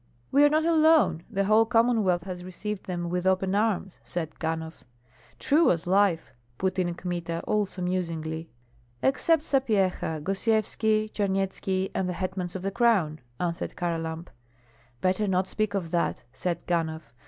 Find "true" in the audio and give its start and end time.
5.37-5.69